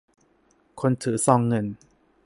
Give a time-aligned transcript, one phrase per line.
[0.81, 1.65] คนถือซองเงิน